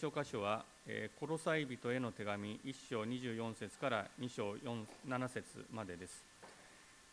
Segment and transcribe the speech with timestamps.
[0.00, 6.24] 聖箇所は、えー、コロサイ人への手紙1章24節から2章7節までです。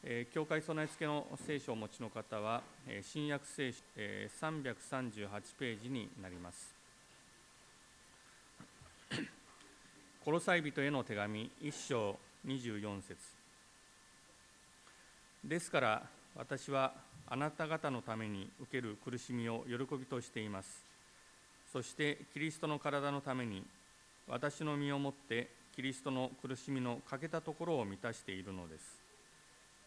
[0.06, 5.28] えー、教会備え付けの聖書をお持ちの方は、えー、新約聖書、えー、338
[5.60, 6.74] ページになります。
[10.24, 13.18] コロサイ人への手紙1章24節
[15.44, 16.94] ですから私は
[17.28, 20.87] あなた方のために受ける苦しみを喜びとしています。
[21.72, 23.64] そしてキリストの体のために
[24.28, 28.84] 私の身をもってキリストの苦しみの欠けたところを満たしているのです。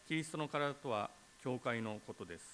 [0.07, 1.11] キリストの体とは
[1.43, 2.45] 教会のことです。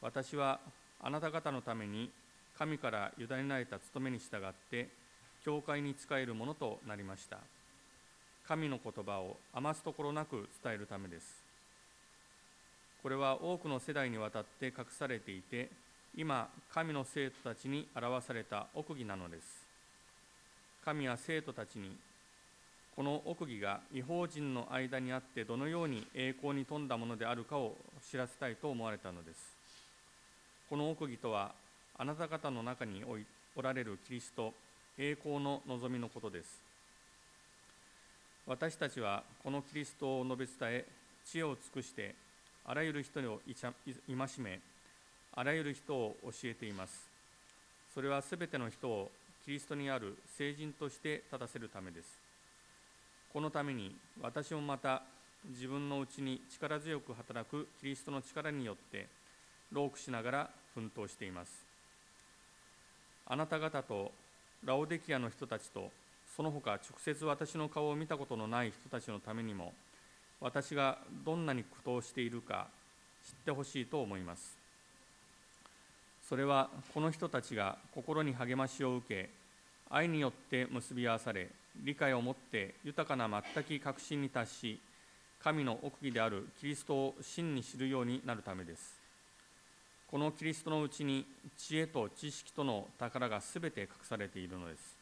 [0.00, 0.60] 私は
[1.00, 2.10] あなた方のために
[2.58, 4.88] 神から委ねられた務めに従って
[5.44, 7.38] 教会に仕えるものとなりました。
[8.48, 11.26] 神の言葉を余すところなく伝えるためです。
[13.02, 15.68] これは多くの世代にわたって隠されていて
[16.16, 19.66] 今神の生徒たちに表された奥義なのです。
[20.82, 21.94] 神は生徒たちに
[22.94, 27.76] この奥義が違法人の間にあってどのように栄光に富んだものであるかを
[28.10, 29.56] 知らせたいと思われたのです。
[30.70, 31.52] この奥義とは
[31.98, 33.04] あなた方の中に
[33.54, 34.54] おられるキリスト
[34.96, 36.62] 栄光の望みのことです。
[38.46, 40.84] 私たちはこのキリストを述べ伝え
[41.26, 42.14] 知恵を尽くして
[42.64, 44.60] あらゆる人を戒め
[45.36, 47.06] あらゆる人を教えています。
[47.94, 49.10] それはすべての人を
[49.44, 52.08] キリストにある聖人として立たせるためです。
[53.32, 55.02] このために私もまた
[55.50, 59.06] 自分のうちに力強く働くキリストの力によって
[59.70, 61.52] 労苦しながら奮闘しています。
[63.26, 64.12] あなた方と
[64.64, 65.90] ラオデキアの人たちと
[66.34, 69.74] その他直接私の顔を見たことのない人たちのためにも
[70.40, 72.68] 私がどんなに苦闘しているか
[73.24, 74.65] 知ってほしいと思います。
[76.28, 79.30] それはこの人たちが心に励ましを受け
[79.88, 81.48] 愛によって結び合わされ
[81.84, 84.80] 理解を持って豊かな全き確信に達し
[85.40, 88.96] 神の奥義であるキリストを真に知るようになるためです。
[90.10, 91.24] このキリストのうちに
[91.56, 94.96] 知恵と知識との宝がすべて隠されているのです。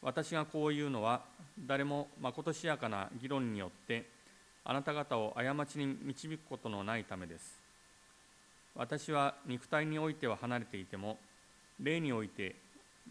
[0.00, 1.22] 私がこう言うのは
[1.66, 4.06] 誰もまことしやかな議論によって
[4.64, 7.57] あなた方を過ちに導くことのないためです。
[8.78, 11.18] 私は肉体においては離れていても
[11.82, 12.54] 霊において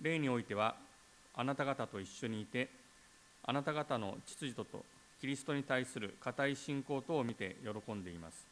[0.02, 0.76] 霊においては
[1.36, 2.70] あなた方と一緒にいて
[3.44, 4.86] あなた方の秩序と
[5.20, 8.48] キリストに対する固い信仰とを見て喜んでいます。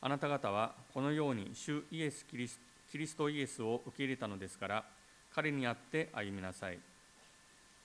[0.00, 2.58] あなた方はこのように主イエスキリス
[2.90, 4.84] キリストイエスを受け入れたのですから
[5.34, 6.78] 彼にあって歩みなさい。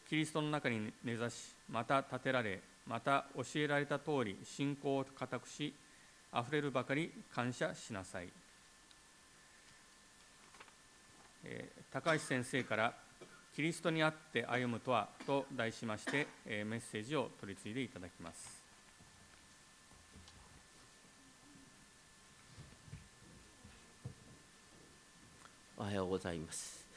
[0.10, 5.74] キリストの中に根ざしまた立てられまた教えられた通り信仰を固くし
[6.32, 8.30] あふれるばかり感謝しなさい、
[11.44, 12.94] えー、高橋先生から
[13.56, 18.58] 「キリストにあって歩むとは」と題しまして、えー、メッセージを取り次いでいただきます
[25.80, 26.88] おはようございます。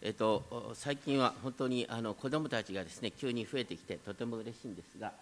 [0.00, 5.12] えっと、最近は本当にあの子どもたちがですね急に増えてきてとても嬉しいんですが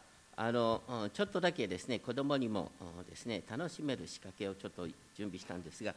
[0.41, 2.71] あのちょっとだけですね子供にも
[3.11, 5.93] ですね楽しめる仕掛けをちょっと準備したんですが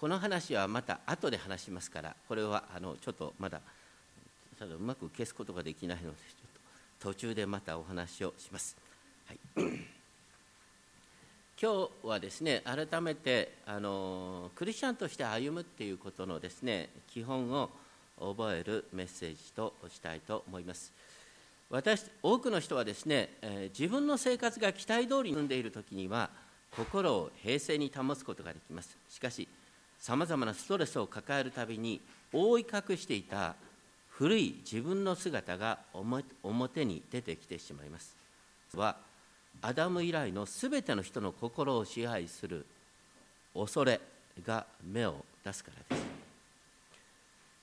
[0.00, 3.60] この話はまた後で話しますからこれはあのちょっとまだ
[4.58, 6.14] ただうまく消すことができないのでちょっ
[7.00, 8.76] と途中でまたお話をします。
[9.26, 9.38] はい
[11.60, 17.70] 今日はですね改めてあのクリスチャンとして歩むっていうことのですね基本を
[18.18, 20.92] 覚えるメッセージとしたいと思います。
[21.72, 26.28] 私多くの人はですね、えー、自分の生活が期待通りに進んでいる時には
[26.76, 28.96] 心を平静に保つことができます。
[29.08, 29.48] しかし
[29.98, 33.54] さまざまなストレスを抱えるたびに覆い隠していた
[34.10, 35.78] 古い自分の姿が
[36.42, 38.14] 表に出てきてしまいます。
[38.74, 38.96] は
[39.62, 42.66] アダム以来のすべての人の心を支配する
[43.54, 43.98] 恐れ
[44.44, 46.21] が芽を出すからです。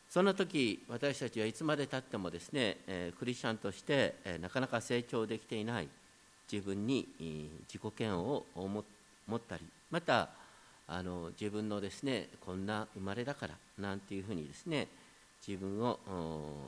[0.09, 2.77] その時私たちはいつまでたってもですね、
[3.19, 5.87] クリスチャンとして、なかなか成長できていない
[6.51, 7.07] 自分に
[7.71, 8.83] 自己嫌悪を持
[9.35, 10.29] ったりまた
[10.87, 14.87] あの自分のですねこんな生まれだからなんていうふうにですね
[15.47, 15.99] 自分を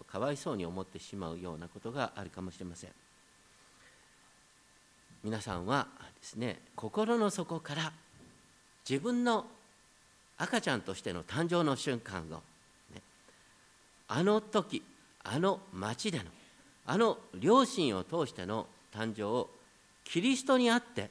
[0.08, 2.92] かわいそうに思ってしまうようなことがあるかもしれません。
[5.24, 5.88] 皆さんは
[6.20, 7.92] ですね心の底から
[8.88, 9.46] 自分の
[10.38, 12.42] 赤ちゃんとしての誕生の瞬間を
[14.14, 14.84] あの時
[15.24, 16.26] あの町での
[16.86, 19.50] あの両親を通しての誕生を
[20.04, 21.10] キリストにあって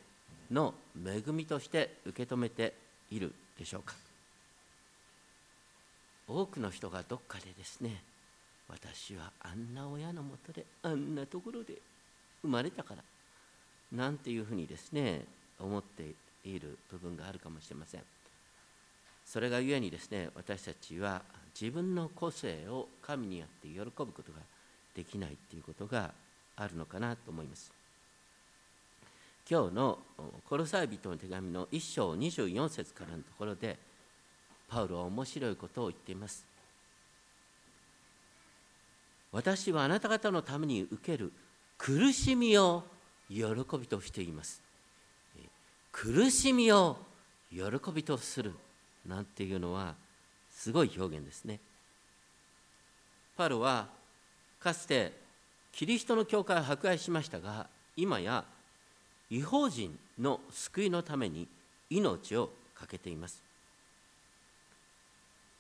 [0.51, 2.75] の恵みとして受け止めて
[3.11, 3.95] いるでしょうか。
[6.29, 8.03] 多くの人がどっかでですね
[8.69, 11.75] 私はあんな親のもとであんなところで
[12.43, 13.03] 生まれたから
[13.97, 15.23] なんていうふうにですね
[15.59, 16.05] 思って
[16.45, 18.03] いる部分があるかもしれません。
[19.25, 21.23] それがゆえにですね私たちは
[21.61, 24.39] 自分の個性を神にあって喜ぶことが
[24.95, 26.13] できないということが
[26.57, 27.71] あるのかなと思います。
[29.49, 29.99] 今日の
[30.49, 33.79] コロサイ人の手紙の1章24節からのところで
[34.69, 36.47] パウロは面白いことを言っています。
[39.33, 41.33] 私はあなた方のために受ける
[41.77, 42.85] 苦しみを
[43.29, 43.45] 喜
[43.79, 44.63] びとしています。
[45.93, 46.97] 苦しみを
[47.51, 47.61] 喜
[47.93, 48.55] びとする
[49.07, 49.95] なんていうのは
[50.61, 51.59] すごい表現ですね。
[53.35, 53.87] パウロは
[54.63, 55.11] かつて
[55.73, 57.67] キリストの教会を迫害しましたが
[57.97, 58.45] 今や
[59.31, 61.49] 違法人の救いのために
[61.89, 63.43] 命を懸けています。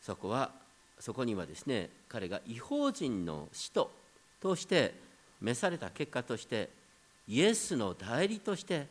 [0.02, 0.50] そこは
[0.98, 3.90] そこにはですね彼が違法人の使徒
[4.38, 4.92] として
[5.40, 6.68] 召された結果として
[7.26, 8.86] イエスの代理として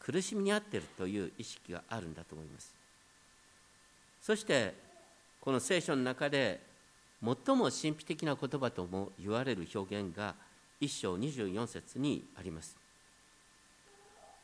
[0.00, 2.74] 苦しみに遭っているという意識があるんだと思います。
[4.20, 4.82] そして
[5.44, 6.58] この聖書の中で
[7.22, 10.34] 最も神秘的な言葉とも言われる表現が
[10.80, 12.74] 1章24節にあります。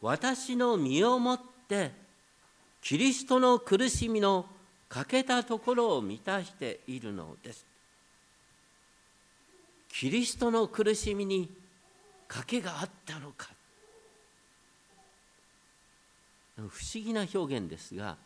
[0.02, 1.91] 私の身をもって
[2.82, 4.44] キリストの苦しみの
[4.91, 7.64] 欠けたところを満たしているのです。
[9.88, 11.50] キリストの苦しみに
[12.29, 13.49] 賭けがあったのか。
[16.56, 18.19] 不思議な表現ですが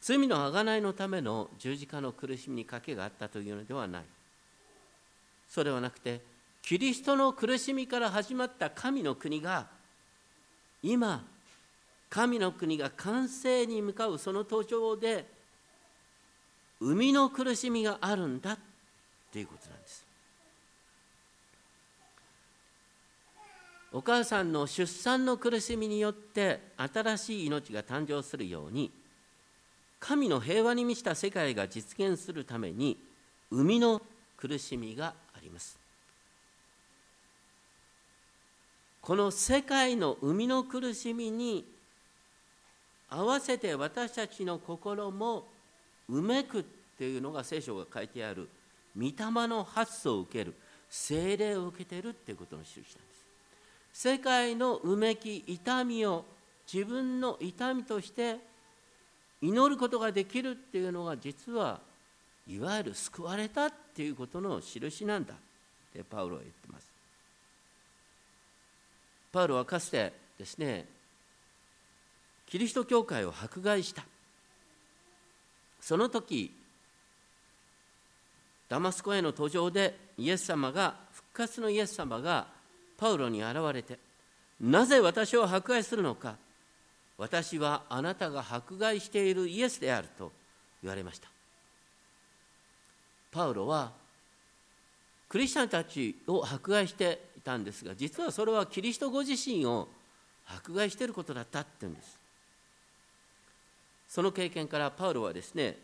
[0.00, 4.04] 罪の贖いのための十字架の苦しみに賭けがあったというのではない。
[5.48, 6.20] それはなくて
[6.62, 9.66] キリストの苦しみから始まった神の国が
[10.82, 11.24] 今
[12.10, 15.26] 神の国が完成に向かうその途上で
[16.80, 18.58] 生みの苦しみがあるんだ
[19.32, 20.04] ということなんです。
[23.92, 28.90] お母さんの出産の苦しみによって新しい命が誕生するように
[29.98, 32.98] 神の平和に満ちた世界が実現するために
[33.50, 34.02] 生みの
[34.36, 35.78] 苦しみがあります。
[39.00, 41.64] この世界の生みの苦しみに
[43.08, 45.44] 合わせて私たちの心も
[46.08, 46.64] うめくっ
[46.98, 48.48] ていうのが聖書が書いてある
[48.96, 50.54] 御霊の発想を受ける
[50.90, 54.06] 精霊を受けてるっていうことの印なんです。
[54.08, 56.24] 世界のうめき痛みを
[56.72, 58.38] 自分の痛みとして
[59.42, 61.80] 祈ることができるっていうのが実は
[62.48, 65.36] いわゆる救われたっていうことの印なんだっ
[65.92, 66.86] てパウロは言ってます。
[69.32, 70.86] パウロはかつてですね
[72.46, 74.04] キリスト教会を迫害した。
[75.80, 76.52] その時
[78.68, 82.46] ダマスコへの途上でイエス様が復活のイエス様が
[82.96, 83.98] パウロに現れて
[84.60, 86.36] なぜ私を迫害するのか。
[87.18, 90.32] 私はあなたが迫害しているイエスであると
[90.82, 91.28] 言われました。
[93.30, 93.92] パウロは
[95.28, 99.88] クリスチャンたちを迫害していたんですが実はそれはキリストご自身を
[100.46, 102.18] 迫害していることだったって言うんです。
[104.08, 105.76] その経験からパウロはですね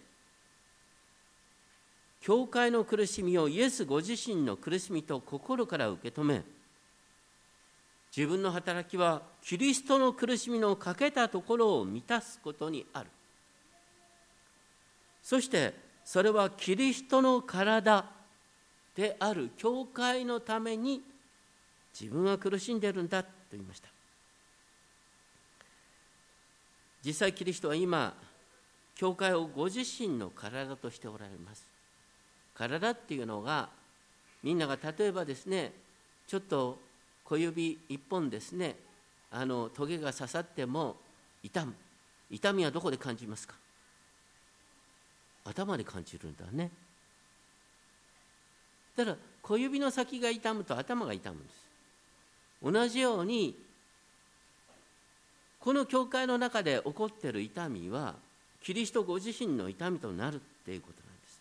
[2.21, 6.43] 教会の苦しみをイエスご自身の苦しみと心から受け止め
[8.15, 13.09] 自分の働きはキリストの苦しみの欠けたところを満たすことにある。
[15.23, 15.73] そして
[16.05, 18.05] それはキリストの体
[18.95, 21.01] である教会のために
[21.99, 23.89] 自分は苦しんでるんだと言いました。
[27.05, 28.15] 実際キリストは今
[28.95, 31.67] 教会をご自身の体としておられます。
[32.55, 33.71] 体っていうのが
[34.43, 35.73] みんなが例えばですね
[36.27, 36.79] ちょっと
[37.25, 38.77] 小指一本ですね。
[39.31, 40.97] あのトゲが刺さっても
[41.43, 41.75] 痛む。
[42.31, 43.55] 痛みはどこで感じますか？
[45.45, 46.71] 頭で感じるんだね。
[48.97, 51.57] ただ小指の先が痛むと頭が痛むんです。
[52.63, 53.59] 同じように
[55.59, 58.15] この教会の中で起こっている痛みは
[58.63, 61.41] キリストご自身の痛みとなるっていうことなんです。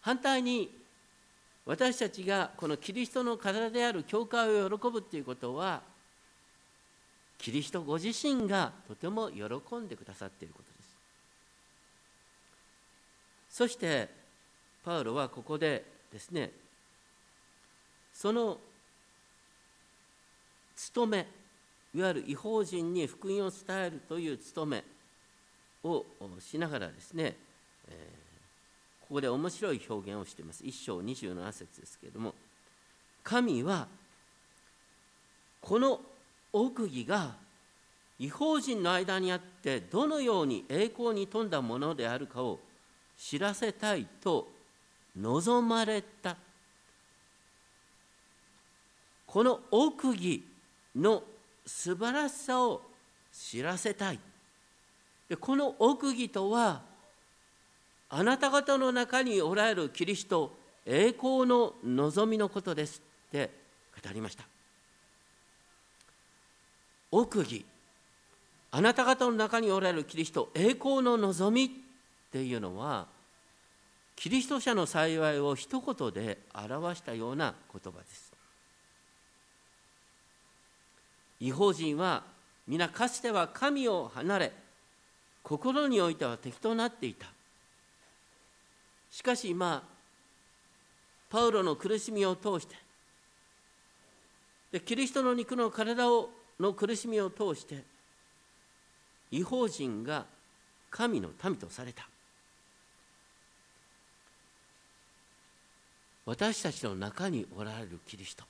[0.00, 0.70] 反対に
[1.68, 5.82] 私たちがこのキリストの体である教会を喜ぶっていうことは
[7.36, 10.82] キリストご自身がとても喜んでくださっていることで
[13.50, 13.58] す。
[13.58, 14.08] そして
[14.82, 16.50] パウロはここでですね
[18.14, 18.56] その
[20.74, 21.26] 務め
[21.94, 24.84] いわゆる違法人に福音を伝えるという務め
[25.84, 26.06] を
[26.40, 27.36] しながらですね
[27.90, 28.27] えー、
[29.08, 30.62] ここで面白い表現をしています。
[30.64, 32.34] 一章27節ですけれども
[33.24, 33.88] 神は
[35.60, 36.00] この
[36.52, 37.34] 奥義が
[38.18, 42.58] 違法人の間にあってどのように栄光に富んだものであるかを
[43.16, 44.48] 知らせたいと
[45.16, 46.36] 望まれた
[49.26, 50.44] この奥義
[50.96, 51.22] の
[51.66, 52.82] 素晴らしさを
[53.32, 54.18] 知らせたい。
[55.28, 56.87] でこの奥義とは
[58.10, 63.50] あなた方の中におられるキリスト栄光の望みのことですって
[64.02, 64.44] 語りました。
[67.10, 67.64] 奥義
[68.70, 71.70] あなた方の中におられるキリスト栄光の望みっ
[72.30, 73.06] ていうのは
[74.14, 78.32] キリスト者の幸いを一言で表したような言葉です。
[81.40, 82.24] 違法人は
[82.66, 84.52] 皆かつては神を離れ
[85.42, 87.26] 心においては敵となっていた。
[89.10, 89.82] しかし今
[91.30, 92.74] パウロの苦しみを通して
[94.72, 97.84] でキリストの肉の体をの苦しみを通して
[99.30, 100.26] 違法人が
[100.90, 102.08] 神の民とされた。
[106.24, 108.44] 私たちの中におられるキリスト。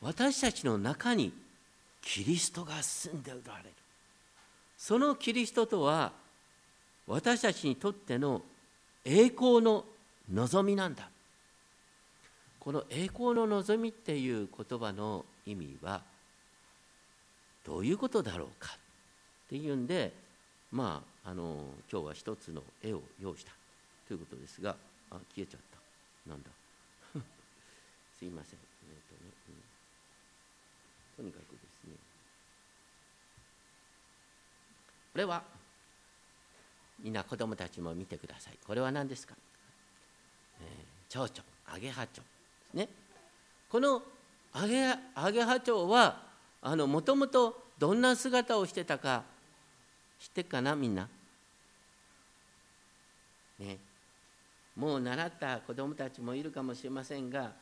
[0.00, 1.32] 私たちの中に
[2.02, 3.70] キリストが住んでおられる。
[4.76, 6.12] そのキリストとは
[7.06, 8.42] 私たちにとっての
[9.04, 9.84] 栄光の
[10.32, 11.08] 望みなんだ。
[12.58, 16.00] この栄光の望みっていう言葉の意味は
[17.62, 18.78] どういうことだろうかっ
[19.50, 20.12] ていうんで
[20.72, 23.52] まああの今日は一つの絵を用意した。
[24.08, 24.76] ということですが
[25.10, 26.30] あ消えちゃった。
[26.30, 26.50] なんだ？
[28.18, 28.58] すいません、
[28.88, 29.30] えーとね
[31.18, 31.96] うん、とにかくですね。
[35.12, 35.42] これは
[37.02, 38.58] みんな子供たちも見てください。
[38.66, 39.34] これは何ですか、
[40.60, 41.32] えー、蝶々
[41.66, 42.22] アゲハチョ。
[42.74, 42.88] ウね。
[43.68, 44.02] この
[44.52, 44.84] アゲ
[45.14, 46.22] アゲハチョウは
[46.62, 49.24] あのもともとどんな姿をしてたか
[50.20, 50.74] 知ってっかな？
[50.76, 51.08] みんな？
[53.58, 53.78] ね。
[54.76, 57.52] もう習った子供たちもいるかもしれませんが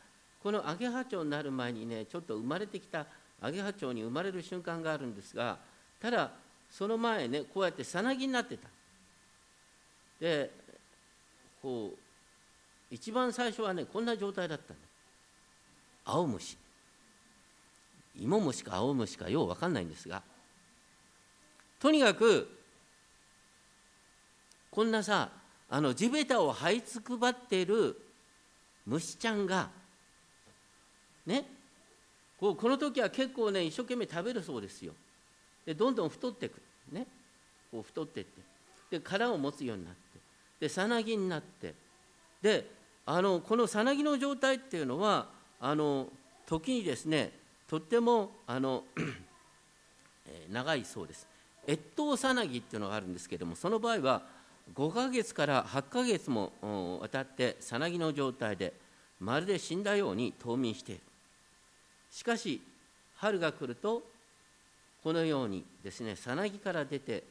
[0.42, 3.06] このアゲハチョウになる前にねちょっと生まれてきた
[3.40, 5.58] アゲハチョウに生まれる瞬間があるんですが
[6.00, 6.30] ただ
[6.70, 8.68] その前ねこうやってさなぎになってた。
[10.22, 10.52] で
[11.60, 14.78] こう一番最初はねこんな状態だったの。
[16.04, 16.56] 青虫。
[18.20, 20.22] 芋虫か青虫かよう分かんないんですが。
[21.80, 22.48] とにかく
[24.70, 25.30] こんなさ
[25.68, 28.00] あの地べたを這いつくばってる
[28.86, 29.70] 虫ちゃんが
[31.26, 31.46] ね
[32.38, 34.92] こうこの時は結構ね一生懸命食べるそうですよ。
[35.66, 36.62] でどんどん太っていく。
[36.92, 37.08] ね。
[37.72, 38.30] こう太ってって。
[38.88, 40.01] で殻を持つようになって。
[40.62, 41.74] でさなぎになって。
[42.40, 42.70] で
[43.04, 45.26] あのこのさなぎの状態っていうのは
[45.60, 46.06] あの
[46.46, 47.32] 時にですね
[47.66, 48.84] とってもあの
[50.48, 51.26] 長いそうです。
[51.68, 54.22] 越冬さなぎっていうのがあるんですけどもその場合は
[54.72, 56.52] 5ヶ月から8ヶ月も
[57.00, 58.72] わたってさなぎの状態で
[59.18, 61.00] まるで死んだように冬眠している。
[62.08, 62.62] しかし
[63.16, 64.04] 春が来ると
[65.02, 67.24] このようにですねさなぎから出て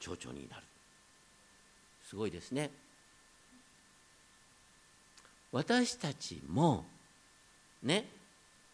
[0.00, 0.67] 蝶々になる。
[2.08, 2.70] すごいですね。
[5.52, 6.86] 私たちも
[7.82, 8.06] ね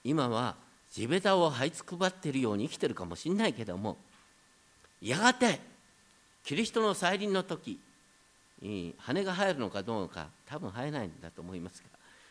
[0.04, 0.54] 今は
[0.92, 3.96] 地べたを這いつくばっているように生きてるかもしれないけども
[5.00, 5.58] やがて
[6.44, 7.80] キリストの再臨の時
[8.98, 11.82] 羽が生えるのかどうか多分生えないんだと思います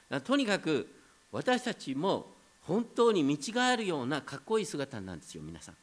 [0.10, 0.88] がとにかく
[1.32, 2.28] 私たちも
[2.62, 5.76] 本当に見違えるようなかっこいい姿なんですよ皆さん。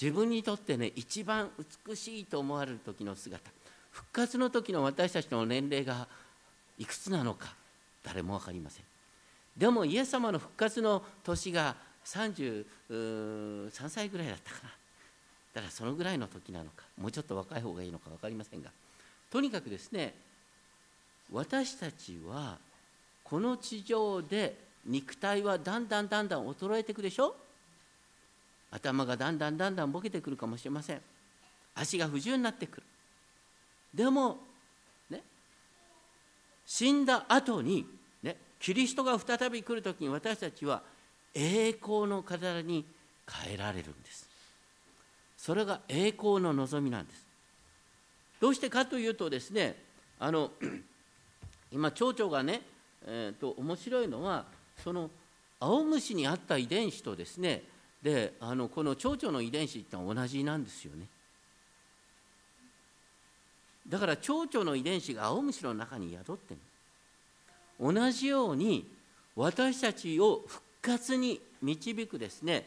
[0.00, 1.50] 自分にとってね一番
[1.86, 3.50] 美しいと思われる時の姿。
[3.90, 6.06] 復活の時の私たちの年齢が
[6.78, 7.54] いくつなのか
[8.04, 8.84] 誰も分かりません。
[9.56, 11.74] でもイエス様の復活の年が
[12.04, 14.70] 33歳ぐらいだったかな。
[15.54, 18.70] だからそのぐらいの時なのかもうちょっと若い方がいいのか分かりませんが。
[19.30, 20.14] とにかくですね
[21.32, 22.58] 私たちは
[23.24, 27.34] この地上で肉体はだんだんだんだん衰えていくでしょ。
[28.70, 31.00] 頭がだんだんだんだんボケてくるかもしれません。
[31.74, 32.82] 足が不自由になってくる。
[33.94, 34.38] でも
[35.10, 35.22] ね
[36.66, 37.86] 死んだ後に
[38.22, 40.82] ねキリストが再び来る時に私たちは
[41.34, 42.84] 栄光の体に
[43.44, 44.26] 変えられるんです。
[45.36, 47.26] それが栄光の望みなんです。
[48.40, 49.76] どうしてかというとですね
[50.18, 50.50] あの
[51.72, 52.62] 今蝶々がね、
[53.06, 54.44] えーと、面白いのは
[54.82, 55.10] その
[55.58, 57.62] 青虫にあった遺伝子とですね
[58.02, 61.06] であのこの蝶々の遺伝子って同じなんですよね。
[63.88, 66.60] だから蝶々の遺伝子が青虫の中に宿ってる
[67.80, 68.90] 同じように
[69.36, 72.66] 私たちを復活に導くですね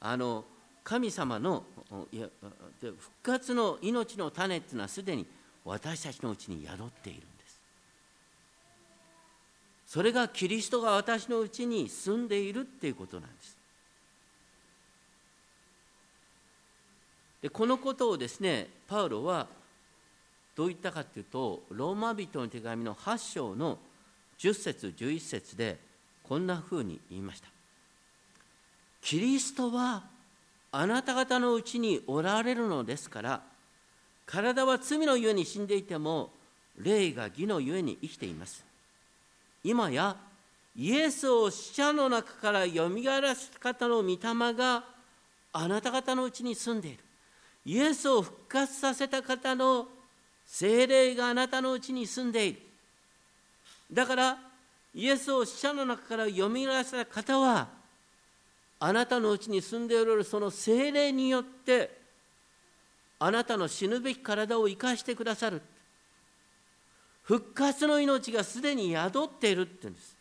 [0.00, 0.44] あの
[0.84, 1.64] 神様の
[2.12, 2.28] いや
[2.80, 5.26] 復活の命の種っていうのはすでに
[5.64, 7.60] 私たちのうちに宿っているんです。
[9.86, 13.59] それがキリストが私のうちに住んでいるっていうことなんです。
[17.42, 19.46] でこのことをですねパウロは
[20.54, 23.78] どう言ったかというとローマ人の手紙の8章の
[24.38, 25.78] 10節11節で
[26.22, 27.48] こんなふうに言いました。
[29.02, 30.04] キリストは
[30.72, 33.40] あなた方のうちにおられるのですから
[34.26, 36.30] 体は罪のゆえに死んでいても
[36.76, 38.64] 霊が義のゆえに生きています。
[39.64, 40.16] 今や
[40.76, 44.18] イエスを死者の中からよみがえらす方の御霊
[44.54, 44.84] が
[45.52, 46.98] あなた方のうちに住んでいる。
[47.64, 49.86] イエスを復活させた方の
[50.46, 52.60] 精霊があなたのうちに住んでいる。
[53.92, 54.38] だから
[54.94, 57.68] イエスを死者の中からよみがえらせた方は
[58.78, 61.98] あなたのうちに住んでおられるその精霊によって
[63.18, 65.60] あなたの死ぬべき体を生かしてくださる。
[67.22, 70.16] 復活の命がすでに宿っているって言うんです。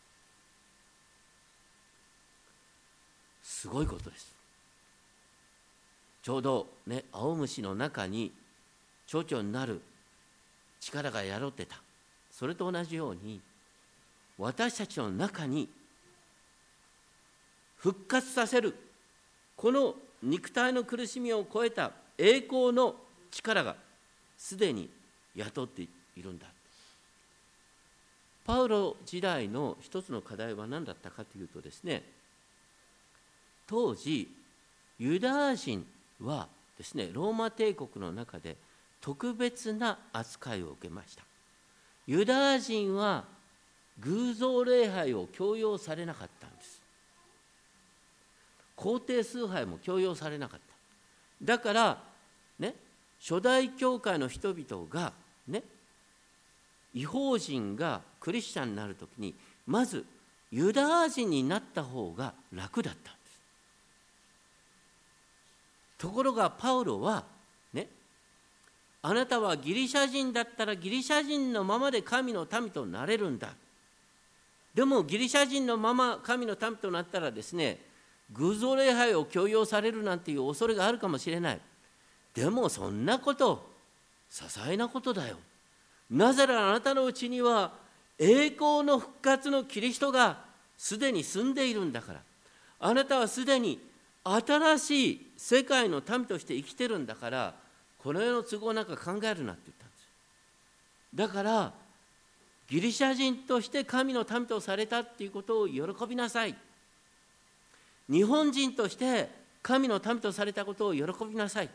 [3.42, 4.39] すごいことです。
[6.30, 8.32] ちょうどね青虫の中に
[9.08, 9.82] 蝶々になる
[10.80, 11.82] 力が宿ってた。
[12.30, 13.42] それと同じように
[14.38, 15.68] 私たちの中に
[17.78, 18.76] 復活させる
[19.56, 22.94] この肉体の苦しみを超えた栄光の
[23.32, 23.76] 力が
[24.38, 24.88] すでに
[25.36, 25.88] 雇ってい
[26.22, 26.46] るんだ。
[28.46, 32.04] パウロ時代の一つの課題は何だったかというとですね
[33.66, 34.30] 当時
[35.00, 35.84] ユダヤ人
[36.22, 36.48] は
[36.78, 38.58] ですねローマ帝国の中で
[39.02, 41.24] 特別な扱いを受けました。
[42.08, 43.26] ユダヤ人は
[44.00, 46.82] 偶像礼拝を強要されなかったんです。
[48.76, 50.66] 皇帝崇拝も強要されなかった。
[51.42, 52.04] だから
[52.58, 52.76] ね
[53.22, 55.14] 初代教会の人々が
[55.48, 55.64] ね
[56.94, 59.36] 違法人がクリスチャンになる時に
[59.68, 60.06] まず
[60.52, 63.19] ユダヤ人になった方が楽だった。
[66.00, 67.26] ところがパウロは
[67.74, 67.88] ね
[69.04, 73.54] あなたはギリシャ人だったらギリシャ人のままで神の民となれるんだ。
[74.74, 77.80] でもギリシャ人のまま神の民となったらですね
[78.32, 81.60] 偶像礼拝を強要されるなんていう恐れがあるかもしれない。
[82.34, 83.70] でもそんなこと
[84.32, 85.38] 些細なことだよ。
[86.10, 87.74] なぜならあなたのうちには
[88.18, 90.46] 栄光の復活のキリストが
[90.78, 92.22] すでに住んでいるんだから。
[92.80, 93.89] あなたはすでに
[94.36, 97.54] 新しい世界の民として生きてるんだから
[97.98, 100.08] この世の都合なんか考えるなって言ったんです
[101.16, 101.74] だから
[102.70, 106.56] ギリシャ人として神の民とされたっていうことを喜びなさい。
[108.08, 109.28] 日本人として
[109.64, 111.70] 神の民とされたことを喜びなさい。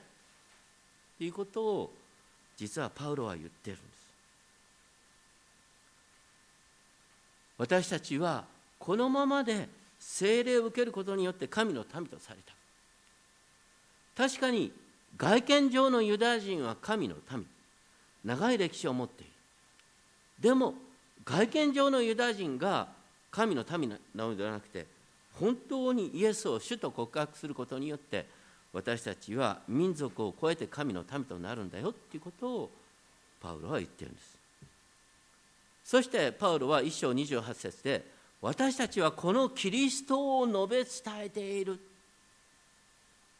[1.19, 1.93] ということを
[2.57, 4.09] 実はパウロは言ってるんです。
[7.59, 8.45] 私たちは
[8.79, 9.69] このままで
[10.07, 12.53] 聖霊を受けることによって神の民とされた。
[14.17, 14.71] 確かに
[15.17, 17.47] 外見上のユダヤ人は神の民。
[18.25, 19.33] 長い歴史を持っている。
[20.39, 20.75] でも
[21.25, 22.89] 外見上のユダヤ人が
[23.31, 24.87] 神の民なのではなくて
[25.41, 28.27] 本当にイエスを主と告白することによって
[28.73, 32.71] 私たちは民族を超えて神の民となるんだよっていうことを
[33.41, 34.39] パウロは言ってるんです。
[35.85, 38.14] そしてパウロは1章28節で
[38.45, 41.81] 私たちはこのキリストを述べ伝えている。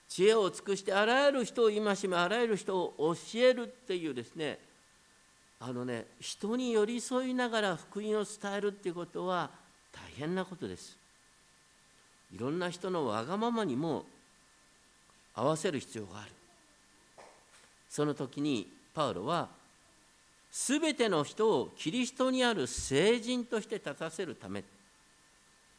[0.09, 4.59] 知恵を尽くしてあらゆる人を戒めあらゆる人を教えるっていうですね。
[5.61, 9.51] あのね人に寄り添いながら福音を伝えるっていうことは
[9.93, 10.97] 大変なことです。
[12.35, 14.07] いろんな人のわがままにも
[15.35, 16.31] 合わせる必要がある。
[17.91, 19.49] その時にパウロは
[20.51, 24.65] 全ての人をキリストにある聖人として立たせるため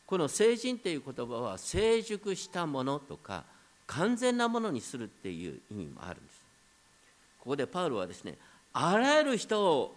[0.06, 3.44] この聖人っていう言葉は成熟したものとか
[3.88, 6.42] 完全なものにするっていう意味もあるんです
[7.40, 8.36] ここでパウロはですね
[8.74, 9.96] あらゆる人を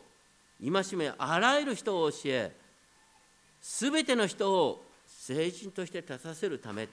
[0.61, 2.53] 戒めあらゆる人を教え
[3.62, 6.88] 全ての人を聖人として立たせるため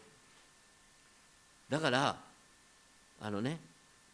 [1.69, 2.15] だから
[3.21, 3.59] あのね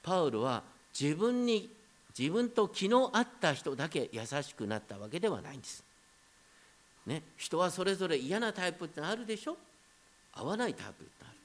[0.04, 0.64] パウロは
[1.00, 1.70] 自分に
[2.18, 5.91] 自分と昨日会った人だけ優しくなったわけではないんです。
[7.06, 9.58] ね、人はそれぞれ嫌なタイプってあるでしょ？
[10.34, 11.38] 合わないタイプってある。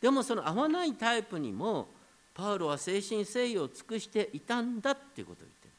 [0.00, 1.88] でもその合わないタイプにも
[2.34, 5.72] パウロは誠心誠意を尽くしていたんだっていうことを言ってる。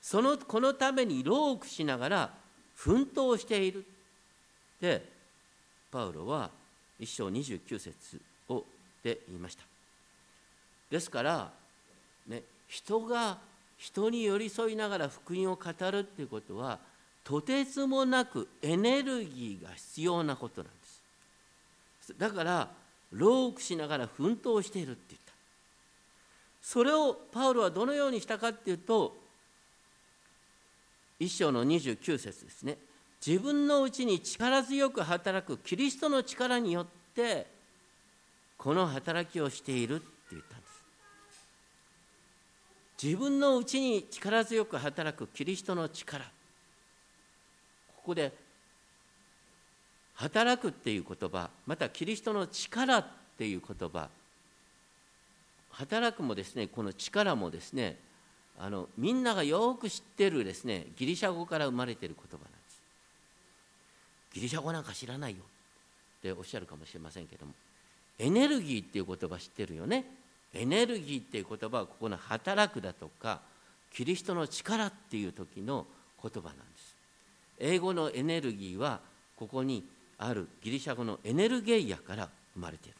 [0.00, 2.34] そのこのために労苦しながら
[2.76, 3.84] 奮闘している
[4.80, 5.04] で
[5.90, 6.50] パウロは
[7.00, 8.64] 一章29節を
[9.02, 9.64] で言いました
[10.90, 11.50] ですから
[12.28, 13.38] ね人が
[13.76, 16.78] 人に寄り添いながら福音を語るっていうことは
[17.28, 20.78] とてつもなくエネルギーが必要なことなんで
[22.00, 22.14] す。
[22.16, 22.70] だから
[23.12, 25.32] 労苦しながら奮闘しているって言った。
[26.62, 29.14] それをパウロはどのようにしたかっていうと
[31.20, 32.78] 一章の29節ですね。
[33.26, 37.46] 自分のうちに力強く働くキリストの力によって
[38.56, 40.82] この働きをしているって言ったんです。
[43.02, 46.37] 自分のうちに力強く働くキリストの力。
[48.08, 48.32] ここで
[50.14, 54.08] 働くっていう言葉またキリストの力っていう言葉
[55.72, 57.98] 働くもですねこの力もですね
[58.58, 62.80] あのみんながよく知ってるですねギリシャ語から生まれてる言葉なんです。
[64.32, 65.42] ギリシャ語なんか知らないよ。
[65.42, 67.52] っておっしゃるかもしれませんけども
[68.18, 70.06] エネルギーっていう言葉知ってるよね。
[70.54, 73.42] エネルギーっていう言葉はここの働くだとか
[73.92, 75.86] キリストの力っていう時の
[76.22, 76.87] 言葉なんです。
[77.60, 79.00] 英語のエネルギーは
[79.36, 79.84] ここに
[80.18, 82.98] あるギリシャ語のエネルゲイアから生まれている。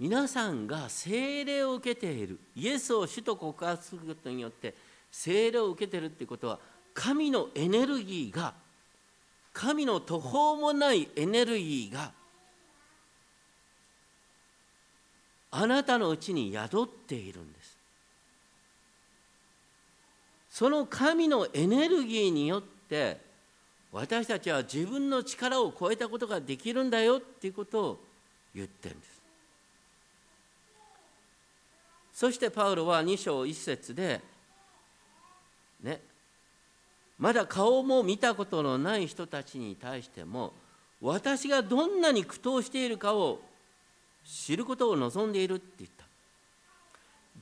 [0.00, 4.74] 皆さんが聖霊を受けているイエスを主と告発することによって
[5.10, 6.58] 聖霊を受けているっていうことは
[6.92, 8.54] 神のエネルギーが
[9.52, 12.10] 神の途方もないエネルギーが
[15.52, 17.63] あなたのうちに宿っているんです。
[20.54, 23.18] その神のエネルギーによって
[23.90, 28.00] 私たちは自分の力を超えたことができるんだよっていうことを
[28.54, 29.20] 言ってるんです。
[32.14, 34.20] そしてパウロは2章1節で
[35.82, 36.00] ね
[37.18, 40.52] まだ顔も見たことのない人たちに対しても
[41.00, 43.40] 私がどんなに苦闘しているかを
[44.24, 46.03] 知ることを望んでいるって言った。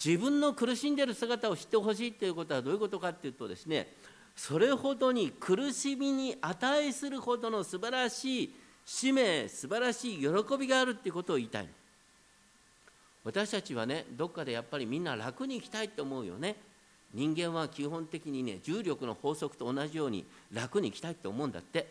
[0.05, 3.87] 自分の苦しんでる姿を知ってほしいということはどういうことかっていうとですね
[4.35, 11.69] それほどに苦しみに値するほどの素晴らしい使命素晴らしい喜びがあるっていうことを言いたい
[13.25, 16.57] 私たちはねどっかでやっぱりみんな楽に生きたいって思うよね。
[17.15, 21.87] 人間は基本的にね重力の法則と同じように楽に生きたいって思うんだって。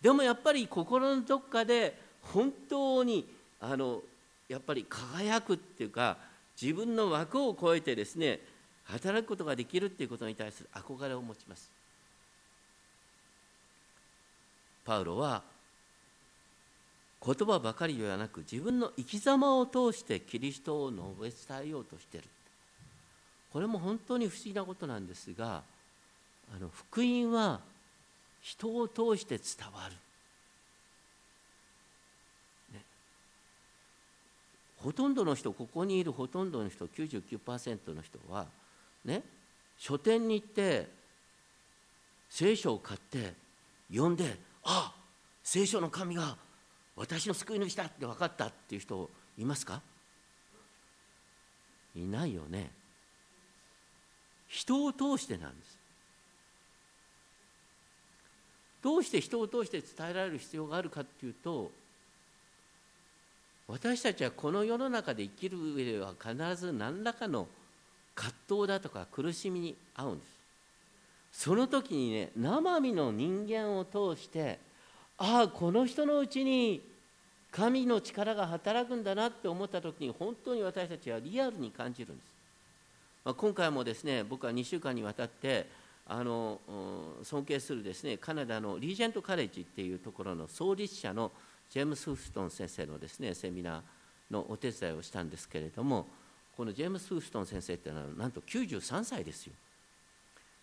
[0.00, 3.26] でもやっぱり心のどっかで本当に
[3.60, 4.02] あの
[4.48, 6.16] やっぱり輝くっていうか
[6.60, 8.40] 自分の枠を超えてですね
[8.84, 11.70] 働くことができるっていうことに対する憧れを持ちます。
[14.84, 15.42] パウロは
[17.24, 22.24] 言葉ばかりではなく自分の生き様を通してキリストを述べ伝えようとしてる。
[23.52, 25.62] これも本当に不思議なことなんですが
[26.54, 27.60] あの福音は
[28.40, 29.96] 人を通して伝わる。
[34.78, 38.46] ほとんどの人ここにいるほとんどの人99%の人は
[39.04, 39.22] ね
[39.76, 40.88] 書店に行って
[42.30, 43.34] 聖書を買って
[43.90, 44.92] 読んであ
[45.42, 46.36] 聖書の神が
[46.94, 49.80] 私の救い主だって分かったっていう人いますか？
[51.94, 52.70] いないよね。
[54.48, 55.78] 人を通してなんです。
[58.82, 61.70] どうして人を通して伝えられる必要があるかっていうと
[63.68, 67.46] 私たちはこの世の中で生きる上では必ず何らかの
[68.14, 70.38] 葛藤だとか苦しみに遭うんです。
[71.30, 74.58] その時にね生身の人間を通して
[75.18, 76.82] ああこの人のうちに
[77.50, 82.26] 神の力が働くんだなって思った時に本当に私たちはリアルに感じるんです、
[83.24, 85.66] まあ、今回もですね僕は2週間にわたって
[86.06, 86.60] あの
[87.22, 91.30] 尊敬するですねカナダのリージェントカレッジっていうところの創立者の
[91.70, 93.82] ジェームス・フストン先生のですねセミナー
[94.30, 96.06] のお手伝いをしたんですけれども
[96.56, 99.52] このジェームス・フストン先生っていうのはなんと93歳ですよ。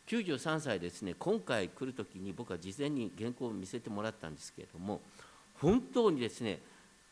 [0.08, 5.02] 93歳ですね今回来る時に僕は事前に原稿を見せてもらったんですけれども
[5.60, 6.60] 本当にですね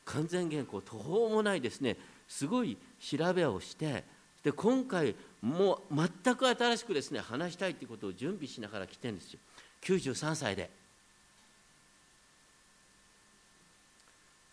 [0.05, 4.03] 完全原稿途方もないですねすごい調べをして
[4.43, 9.39] で今回もう全く新しくですね話したいということを準備しながら来てるんですよ。
[9.81, 10.69] 93歳で。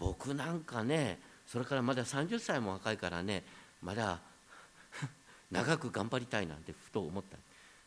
[0.00, 3.44] 僕なんかねそれからまだ30歳も若いからね
[3.82, 4.18] まだ
[5.52, 7.36] 長く頑張りたいなんてふと思った。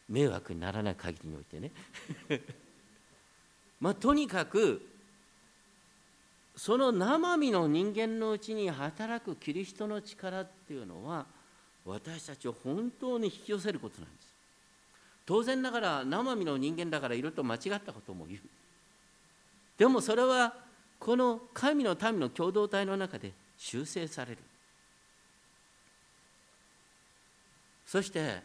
[0.10, 1.72] 迷惑にならない限りにおいてね。
[3.80, 4.86] まあとにかく
[6.56, 11.26] その生身の人間のうちに働くキリストの力っていうのは
[11.86, 14.34] 私たちを本当に引き寄せることなんです。
[15.26, 18.42] 当然ながら生身の人間だからいろいろと間違ったことも言う。
[19.78, 20.63] でもそれは
[21.04, 24.38] この神の民の共同体の中で修正される。
[27.86, 28.42] そして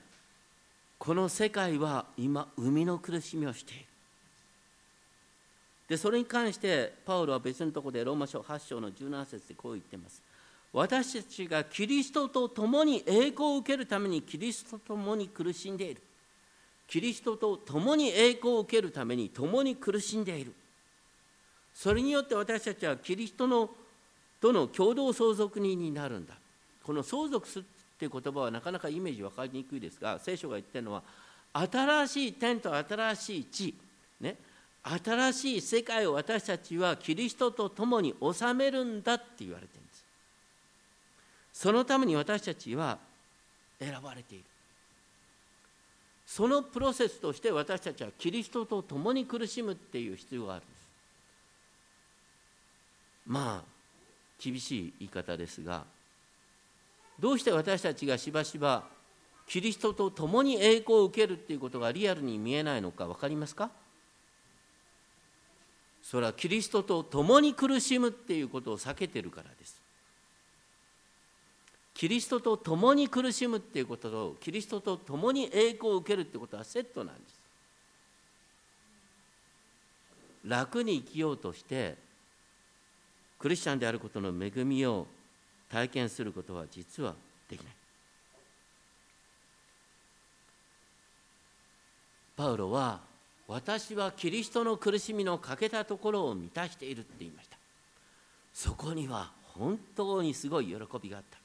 [0.98, 3.84] この世界は今生みの苦しみをしている。
[5.90, 10.20] でそれに関してパウロは別のところでローマ書8章の17節でこう言っています。
[10.72, 16.02] 私たちがキリストと共に栄光を受けるためにキリストと共に苦しんでいる。
[16.88, 20.52] キリストと共に栄光を受けるために共に苦しんでいる。
[21.74, 23.70] それによって私たちはキリストの
[24.40, 26.34] との共同相続人になるんだ。
[26.82, 31.02] この相続するっていう言葉はなかなかイメージ分かりにくいですが聖書が言ってるのは
[31.52, 33.74] 新しい天と新しい地。
[34.20, 34.36] ね。
[34.84, 40.04] 新しい世界を私たちはキリストと共に治めるんだって言われてるんです。
[41.52, 42.98] そのために私たちは
[43.80, 44.44] 選ばれている。
[46.26, 50.77] そのプロセスとして私たちはキリストと共に苦しむっていう必要があるんです。
[53.28, 53.68] まあ
[54.42, 55.84] 厳しい言い方ですが
[57.20, 58.84] どうして私たちがしばしば
[59.46, 63.70] キリストと共に栄光を受けるっていうことがリアルに見えないのか分かりますか？
[66.02, 69.80] それはキリストと共に苦しむっていうことを避けてるからです。
[71.94, 77.40] キリストと共に苦しむっていうこととキリストと共に栄光を受けるってことはセットなんです。
[80.44, 81.96] 楽に生きようとして
[83.38, 85.06] クリスチャンであることの恵みを
[85.70, 87.14] 体験することは実は
[87.48, 87.72] できない。
[92.36, 93.00] パウロは
[93.48, 97.56] 私はキリストの苦しみの欠けたところを満たしているって言いました。
[98.52, 101.38] そこには本当にすごい喜びがあった。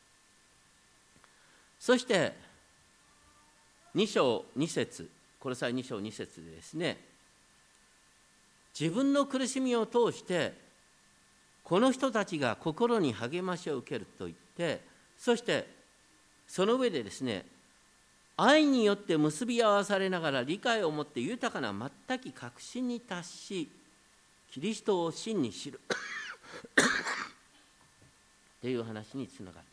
[1.79, 2.34] そして
[3.95, 6.97] 2章2節これさえ2章2節でですね
[8.79, 10.62] 自分の苦しみを通して
[11.63, 14.82] この人たちが心に励ましを受けると言って
[15.17, 15.67] そして
[16.47, 17.45] その上でですね
[18.36, 23.69] 愛によって結び合わされながら理解を持って豊かな全き確信に達し
[24.52, 25.80] キリストを真に知る。
[28.62, 29.65] という話につながる。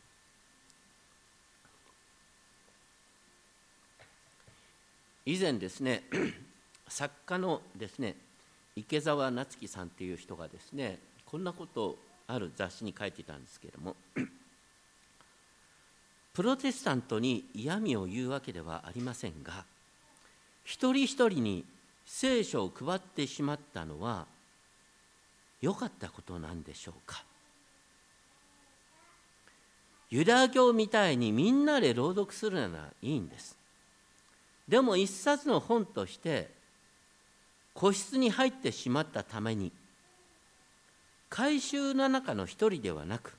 [5.26, 6.04] 以前ですね
[6.88, 8.16] 作家のですね
[8.74, 10.98] 池澤夏樹さんという人がですね
[11.30, 13.94] こんなことをある雑誌に書いていたんですけれども
[16.34, 19.64] プロテスタントに嫌味を言うわけではありませんが
[20.64, 21.64] 一人一人に
[22.04, 24.26] 聖書を配ってしまったのは
[25.60, 27.22] 良かったことなんでしょうか？
[30.10, 33.56] ユダヤ教みたいにみんなで朗読するならいいんです。
[34.66, 36.50] でも一冊の本として
[37.74, 39.70] 個室に入ってしまったために
[41.30, 43.36] 改宗の中の一人ではなく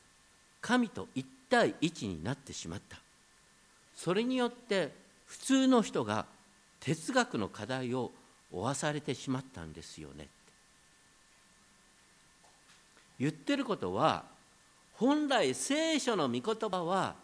[0.62, 2.98] 神と一対一になってしまった。
[3.96, 4.92] それによって
[5.28, 6.26] 普通の人が
[6.80, 8.12] 哲学の課題を
[8.52, 10.28] 負わされてしまったんですよね。
[13.20, 14.24] 言ってることは
[14.96, 17.16] 本来聖書の御言葉は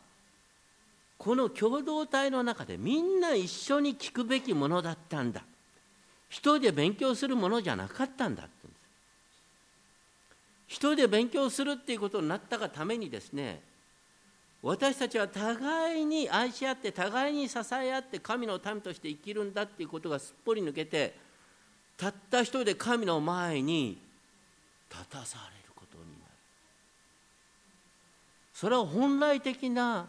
[1.18, 5.42] この共同体の中でみんな一緒に聞くべきものだったんだ。
[6.30, 8.48] 一人で勉強するものじゃなかったんだ。
[10.68, 13.62] 一人で勉強するっていうことになったがためにですね
[14.62, 21.14] 私たちは互いに愛し合って互いに支え合って神の民として生きるんだっていうことがすっぽり抜けて
[21.96, 23.98] たった一人で神の前に
[24.92, 26.32] 立たされることになる。
[28.54, 30.08] それは本来的な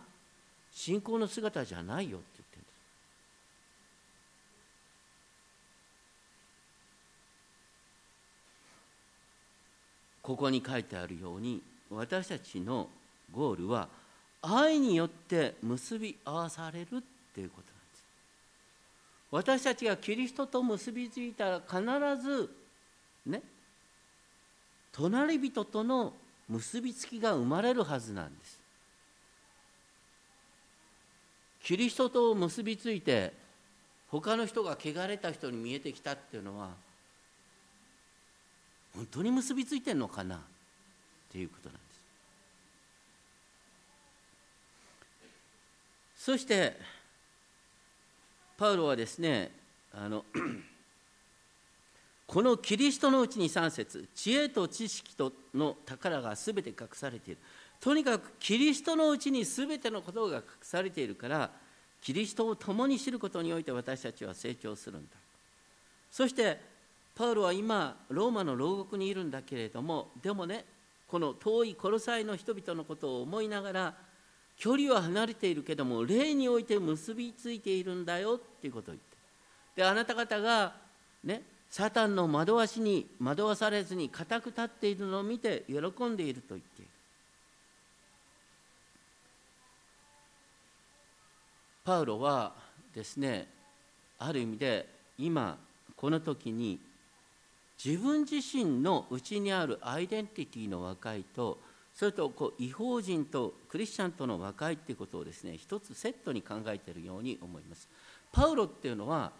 [0.72, 2.70] 信仰の姿じゃないよって言ってるんで
[10.17, 12.86] すここに書いてあるように私たちの
[13.32, 13.88] ゴールは
[14.42, 17.02] 愛によって結び合わされるっ
[17.34, 18.04] ていうことなんです。
[19.30, 21.82] 私たちがキリストと結びついたら必
[22.22, 22.50] ず
[23.24, 23.40] ね
[24.92, 26.12] 隣人との
[26.46, 28.60] 結びつきが生まれるはずなんです。
[31.62, 33.32] キリストと結びついて
[34.10, 36.72] 他の人が汚れた人に見えてきたっていうのは
[38.94, 40.36] 本当に結びついてんのかな？
[40.36, 40.40] っ
[41.30, 41.80] ていうことなんで
[46.16, 46.24] す。
[46.24, 46.76] そして
[48.56, 49.50] パウロはですね
[49.94, 50.24] あの
[52.26, 57.40] このキリストのうちに3節知恵と知識との宝が全て隠されている。
[57.80, 61.50] とにかくキリストのうちに全てのことが隠されているから
[62.02, 65.16] キリストを共に知ることにおいて私たちは成長するんだ。
[66.10, 66.60] そして
[67.18, 70.64] パウロは今ローマの牢獄にいるんだけれどもでもね
[71.08, 73.94] この遠いコロサイの人々のことを思いながら
[74.56, 79.16] 距離は離れているけども霊において結びついているんだよっていうことを言って。
[79.74, 80.74] であなた方が
[81.24, 86.90] ねサタンの惑わしに惑わされずに固く立っているのを見て喜んでいると言っている。
[91.84, 92.52] パウロは
[92.94, 93.48] ですね
[94.20, 95.58] ある意味で今
[95.96, 96.78] この時に
[97.82, 101.58] 自分自身の内にあるアイデンティティの和解と
[101.94, 107.88] それとこう違法人とクリスチャンとの和解っていうことをですね一つセットに考えているように思います。
[108.32, 109.32] パウロっていうのは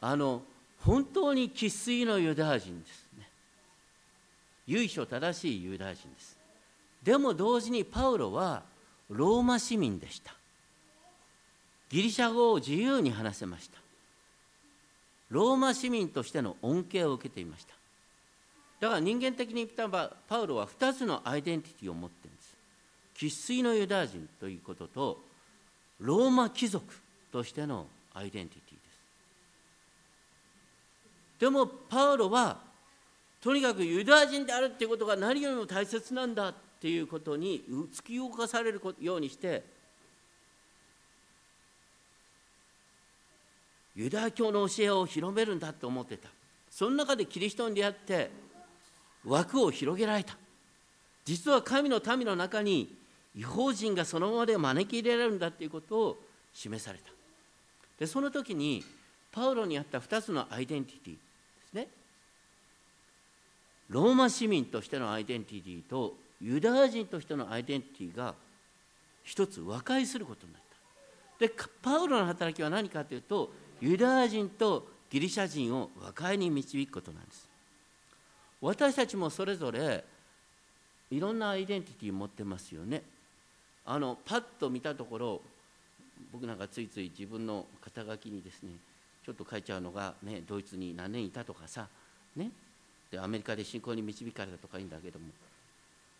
[0.00, 0.42] あの
[0.80, 3.28] 本当に生粋のユダヤ人ですね。
[4.66, 6.38] 由緒正しいユダヤ人です。
[7.02, 8.62] でも同時にパウロは
[9.08, 10.34] ローマ市民でした。
[11.88, 13.78] ギリシャ語を自由に話せました。
[15.30, 17.77] ローマ市民としての恩恵を受けていました。
[18.80, 22.56] だから人間的に言ったらパウロは2つのアイデンティティを持ってるんです。
[23.14, 25.20] 生粋のユダヤ人ということと
[25.98, 26.84] ローマ貴族
[27.32, 28.80] としてのアイデンティティで
[31.36, 31.40] す。
[31.40, 32.58] でもパウロは
[33.40, 39.64] とにかくユダヤ人であるっていうことが何よりも大切なんだっていうことに突き動かされるようにして
[43.96, 46.28] ユダヤ教の教えを広めるんだと思ってた。
[46.70, 48.30] その中でキリストに出会って
[49.24, 50.36] 枠を広げられた。
[51.24, 52.96] 実は神の民の中に
[53.36, 56.18] 違法人がそのままで招き入れられるんだということを
[56.54, 57.10] 示された。
[57.98, 58.84] でその時に
[59.32, 61.20] パウロにあった2つのアイデンティティで
[61.70, 61.88] すね。
[63.90, 68.34] ローマ市民としてのアイデンティティとユダヤ人としてのアイデンティティが
[69.24, 70.62] 一つ和解することになっ
[71.38, 71.46] た。
[71.46, 71.52] で
[71.82, 77.47] パウロの働きは何かというとユダヤ人とギリシャ人を和解に導くことなんです。
[78.60, 80.04] 私たちもそれぞれ
[81.10, 83.02] いろんなアイデンティティを持ってますよね。
[83.86, 85.40] あのパッと見たところ
[86.32, 88.72] 僕なんかついつい自分の肩書きにですね
[89.24, 91.86] ちょっと書いちゃうのが、ね、ドイツに何年いたとかさ、
[92.36, 92.50] ね、
[93.10, 95.26] でアメリカで信仰に導かれたとかいいんだけども。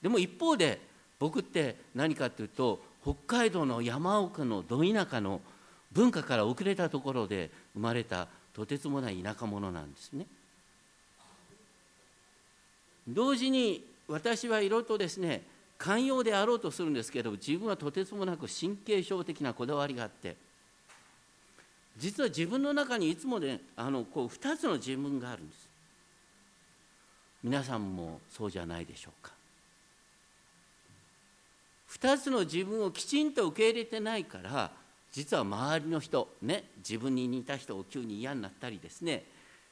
[0.00, 0.80] でも一方で
[1.18, 5.40] 僕って何かっていうと北海道の山奥のど田舎の
[5.92, 10.26] 文化から遅れたところで生まれたとてつもない田舎者なんですね。
[13.08, 15.42] 同時に私はいろいろとですね
[15.78, 20.36] 寛容であろうとするんですけど自分はとてつもなく神経症的なこだわりがあって
[21.96, 25.68] 実は自分の中にいつもねあのこう2つの自分があるんです。
[27.42, 29.32] 皆さんもそうじゃないでしょうか。
[31.90, 34.70] 2つの自分をきちんと受け入れてないから
[35.10, 39.24] 実は周りの人ね自分に似た人を急に嫌になったりですね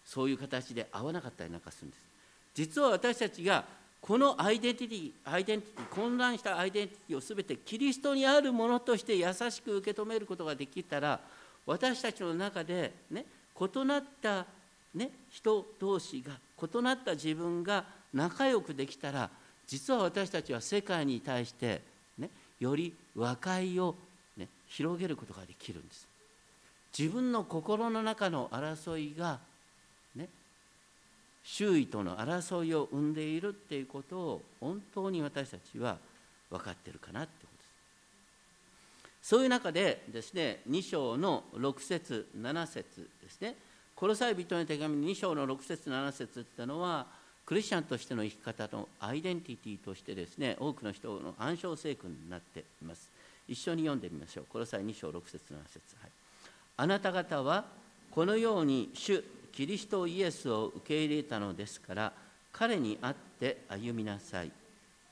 [0.05, 2.06] そういう形で合わなかったりなんかするんです。
[2.57, 3.65] 実は私たちが
[4.01, 11.21] このアイデンティティアイデンティティ混乱したアイデンティティを全てキリストにあるものとして優しく受け止めることができたら
[11.67, 13.27] 私たちの中でね
[13.61, 14.47] 異なった、
[14.95, 19.29] ね、人同士が異なった自分が仲良くできたら
[19.67, 21.83] 実は私たちは世界に対して、
[22.17, 23.97] ね、より和解を、
[24.39, 26.09] ね、広げることができるんです。
[26.97, 29.41] 自分の心の中の争いが
[31.49, 35.97] 周囲との争いを生んでいるっていうことを本当に私たちは
[36.51, 39.29] 分かってるかなってことです。
[39.31, 43.55] そういう中でですね2章の6節7節ですね。
[43.95, 47.07] コロサイ人の手紙2章の6節7節っていうのは
[47.47, 53.09] クリスチャンとしての生き方のアイデンティティとしてですね多くの人の暗唱聖句になっています。
[53.47, 54.47] 一緒に読んでみましょう。
[54.49, 55.81] コロサイ2章6節7節。
[56.03, 56.11] はい。
[56.79, 57.65] あなた方は
[58.11, 59.23] このように主
[59.57, 62.13] キリストイエスを受け入れたのですから
[62.53, 64.51] 彼にあって歩みなさい。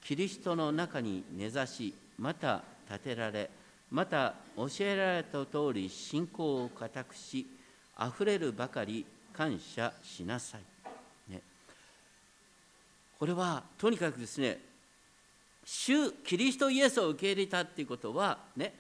[0.05, 3.49] キリストの中に根ざしまた立てられ
[3.91, 7.47] また教えられた通り信仰を固くし
[7.97, 11.41] あふれるばかり感謝しなさい、ね、
[13.19, 14.59] これはとにかくですね
[15.65, 18.75] 主キリストイエスを受け入れたっていうことはね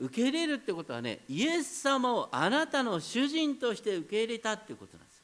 [0.00, 5.22] 受け入れるってことはねイエス様をあなたの主人として受け入れたっていうことなんです。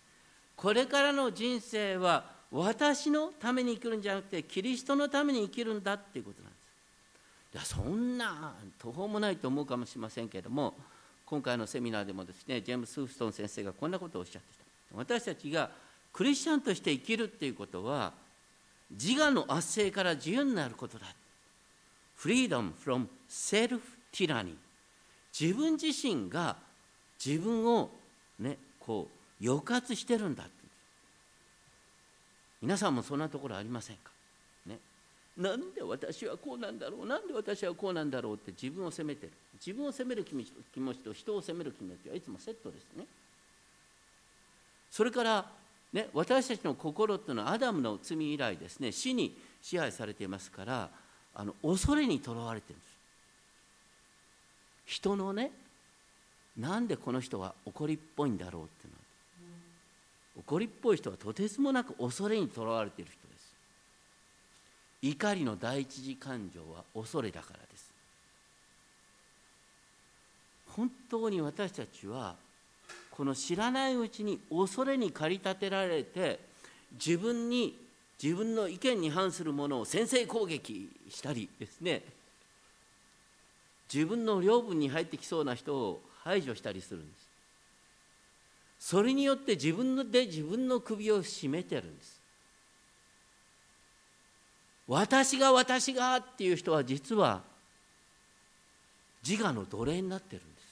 [0.54, 7.54] これからの人生は私のために生きるんじゃなくてキリストのために生きるんだっていうことなんです。
[7.54, 10.74] いやそんな途方もないと思うかもしれませんけれども
[11.24, 14.64] 今回のセミナーでもですねジェームス・フーストン先生がこんなことをおっしゃってた。
[14.94, 15.70] 私たちが
[16.12, 18.12] クリスチャンとして生きるっていうことは
[18.90, 21.06] 自我の圧政から自由になることだ。
[22.18, 23.80] Freedom from self
[24.12, 24.54] tyranny
[25.38, 26.56] 自分自身が
[27.24, 27.90] 自分を
[28.38, 29.08] ねこ
[29.40, 30.52] う抑圧してるんだって。
[32.62, 34.10] 皆さんもそんなところありませんか？
[34.66, 34.78] ね。
[35.36, 37.06] なんで私はこうなんだろう？
[37.06, 39.32] なんで私はこうなんだろうって自分を責めてる？
[39.54, 40.44] 自分を責める気持
[40.94, 43.04] ちと人を責める気持ちはいつもセットですね。
[44.90, 45.44] それから
[45.92, 50.88] ね、私たちの心っていうのはアダムの罪以来ですね死に支配されていますから
[51.34, 52.95] あの恐れにとらわれてるんです。
[54.86, 55.52] 人のね
[56.56, 58.98] なんでこの人は怒りっぽいんだろうっていうの
[60.42, 63.54] 怒りっぽい人はとてつもなく恐れにとらわれている人です。
[65.02, 67.90] 怒りの第一次感情は恐れだからです。
[70.68, 72.36] 本当に私たちは
[73.10, 76.38] この知らないうちに恐れに駆り立てられて
[76.92, 77.74] 自分に
[78.22, 82.02] 自分の意見に反するものを先制攻撃したりですね。
[83.92, 87.26] 自分の領分に入ってきそうな人を排除したりするんです。
[88.78, 92.20] それによって自分で自分の首を絞めてるんです。
[94.86, 97.42] 私が私がっていう人は実は
[99.26, 100.66] 自我の奴隷になってるんです。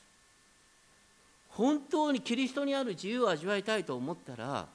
[1.49, 4.67] 本当にキリストにある自由を味わいたいと思ったら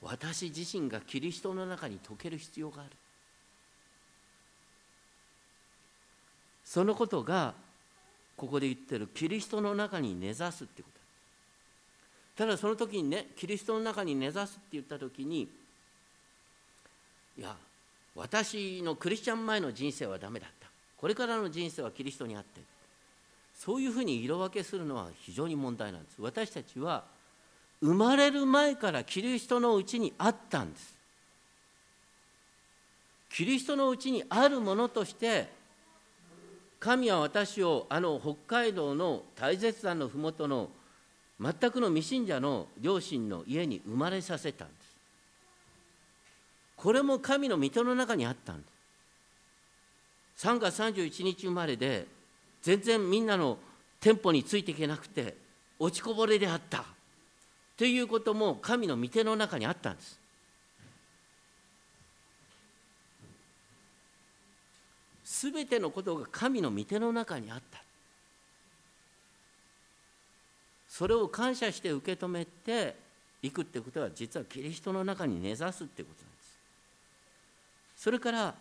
[0.00, 2.90] 私自身がキリストの中に溶ける必要がある。
[6.68, 7.54] そのことが
[8.36, 10.98] ここで言ってるキリストの中に根ざすってこと。
[12.36, 15.48] ただその時にねキリストの中に根ざすって言った時に
[17.38, 17.56] いや
[18.14, 20.68] 私のクリスチャン前の人生はダメだった。
[20.98, 22.60] これからの人生はキリストにあって。
[23.58, 26.16] そういうふうに色分けするのは非常に問題なんです。
[26.20, 27.04] 私たちは
[27.80, 30.94] 生まれる前からキリストのうちにあったんです。
[33.30, 35.56] キリストのうちにあるものとして
[36.80, 40.70] 神は私をあの北海道の大絶山の麓の
[41.40, 44.96] 全くの未信者の両親の家に生まれさせたんです。
[46.76, 48.64] これも神の御手の中にあったんで
[50.36, 50.46] す。
[50.46, 52.06] 3月31日生まれで
[52.62, 53.58] 全然みんなの
[54.00, 55.36] テンポについていけなくて
[55.80, 56.84] 落ちこぼれであった。
[57.76, 60.17] ということも神の御手の中にあったんです。
[65.28, 67.82] すべてのことが神の御手の中にあった。
[70.88, 72.96] それを感謝して受け止めて
[73.42, 76.58] いくってことは実はキリストの中に根ざすってことなんです。
[77.98, 78.54] それから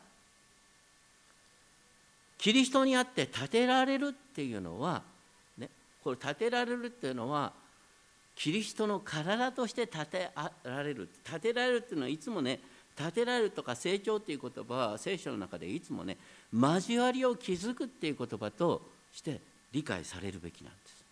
[2.37, 5.03] キリストにあって立てられるっていうのは、
[5.57, 5.69] ね、
[6.03, 7.53] これ立てられるっていうのは
[8.35, 10.31] キリストの体として立て
[10.63, 11.07] られる。
[11.25, 12.59] 立てられるっていうのはいつもね
[12.99, 16.17] 立てられるとか成長っていう言葉は聖書の中でいつもね
[16.53, 18.81] 交わりを築くっていう言葉と
[19.13, 19.41] して
[19.71, 21.03] 理解されるべきなんです。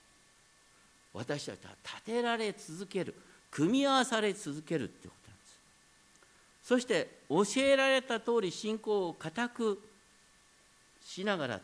[1.14, 3.16] 私たちは立てられ続ける
[3.52, 5.60] 組み合わされ続けるってことなんです。
[6.64, 9.80] そして教えられた通り信仰を固く
[11.06, 11.62] しながら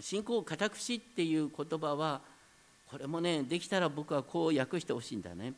[0.00, 2.20] 信仰を固くしっていう言葉は
[2.90, 5.52] これもねできたら僕はこう訳してほしいんだね。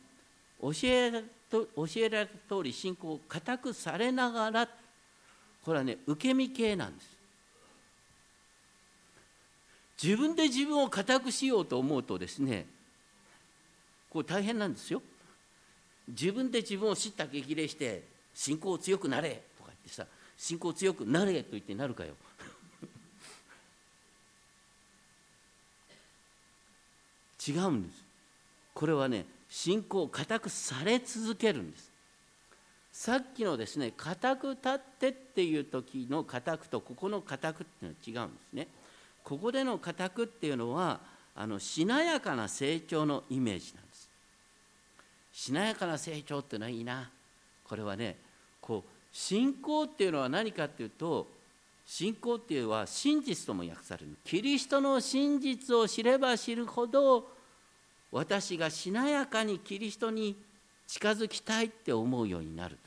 [0.61, 4.67] 教えと教えられた通り信仰を固くされながら
[5.65, 7.09] これはね受け身系なんです。
[10.01, 12.67] 自分で自分を固くしようと思うとですね
[14.11, 15.01] こう大変なんですよ。
[16.07, 18.03] 自分で自分を知った激励して
[18.35, 20.05] 信仰強くなれとか言ってさ
[20.37, 22.13] 信仰強くなれと言ってなるかよ。
[27.47, 28.03] 違うんです。
[28.75, 31.94] これはね信仰を固くされ続けるんです。
[32.97, 38.67] さっきのですね固く立ってっていう時の固くとここの固くっていうのは違うんですね。
[39.21, 41.01] ここでの固くっていうのは
[41.35, 44.09] あのしなやかな成長のイメージなんです。
[45.33, 47.09] しなやかな成長っていうのはいいな。
[47.65, 48.15] これはね
[48.61, 51.27] こう信仰っていうのは何かっていうと
[51.85, 54.15] 信仰っていうのは真実とも訳される。
[54.23, 57.29] キリストの真実を知れば知るほど
[58.13, 60.37] 私がしなやかにキリストに
[60.87, 62.77] 近づきたいって思うようになる、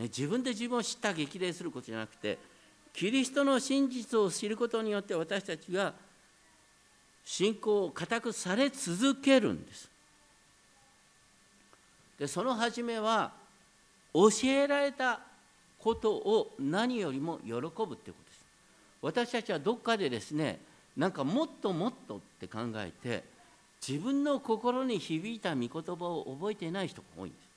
[0.00, 2.38] ね、自分で自分を知った激励することじゃなくて
[2.94, 5.92] キリストの真実を知ることによって私たちが
[7.22, 9.90] 信仰を固くされ続けるんです。
[12.18, 13.32] でその初めは
[14.14, 15.20] 教えられた
[15.78, 18.44] ことを何よりも喜ぶってことです。
[19.02, 20.60] 私たちはどっかでですね
[20.96, 23.22] なんかもっともっとって考えて
[23.86, 27.49] 自分の心に響いた御言葉を覚えていない人が多いんです。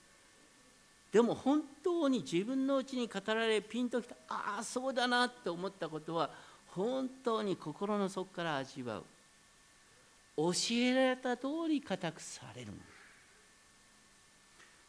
[1.14, 6.32] でも本当に自分のうちに語られピンときたああそうだなって思ったことは
[6.70, 9.04] 本当に心の底から味わう。
[10.36, 12.72] 教えられた通り固くされる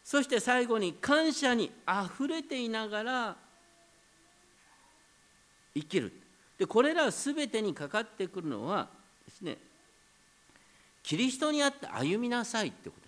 [0.02, 3.36] そして最後に感謝にあふれていながら
[5.74, 6.10] 生きる。
[6.56, 8.88] でこれら全てにかかってくるのは
[9.26, 9.58] ですね
[11.02, 13.03] キリストにあって歩みなさいってこと。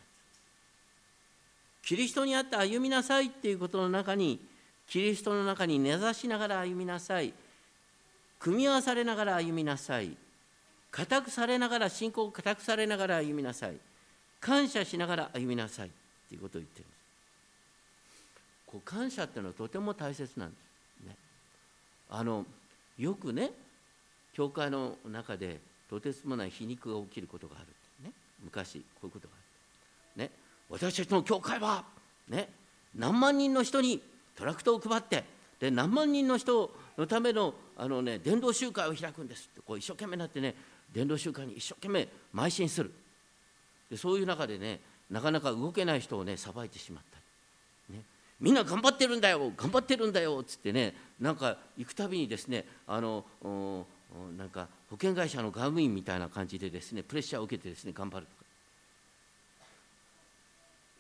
[1.87, 4.45] キリストにあって歩みなさいっていうことの中に
[4.89, 7.33] キリストの中に根ざしながら歩みなさい。
[8.41, 10.17] 組み合わされながら歩みなさい。
[10.91, 13.77] 固くされながら信仰を固くされながら歩みなさい。
[14.41, 15.91] 感謝しながら歩みなさいっ
[16.29, 17.01] ていうことを言ってるんです。
[18.67, 21.07] こう感謝っていうのはとても大切なんです。
[21.07, 21.17] ね。
[22.11, 22.45] あの
[22.99, 23.53] よくね
[24.33, 27.67] 教会の中でとてつもない皮肉が起きることがある
[28.09, 28.13] ね。
[28.43, 30.25] 昔こういうことがある。
[30.25, 30.46] ね。
[30.71, 31.85] 私たちの教会は
[32.29, 32.49] ね
[32.95, 34.03] 何万人の人に
[34.35, 35.25] トラクトを配って
[35.61, 39.49] で何万人の人のためのあの、ね、伝道集会を開くんです。
[39.53, 40.55] ってこう一生懸命なってね
[40.93, 42.93] 伝道集会に一生懸命邁進する。
[43.91, 47.19] でそういう中でねなかなか動けない人をねさばいてしまった
[47.91, 48.03] り、ね、
[48.41, 53.25] みんな頑張ってるんだよ頑張ってるんだよっつってねなんか行くたびにですねあの
[54.37, 58.46] なんか保険会社の外務員みたいな感じでですねプレッシャーを受けてですね頑張るとか。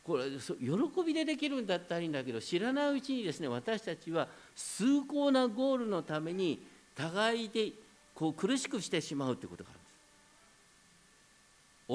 [0.06, 7.72] これ喜びでできるんだったらいいんだけど知らないうちにですね私たちは崇高なゴールのために互いで
[8.14, 9.88] こう苦しくしてしまうということがあるんで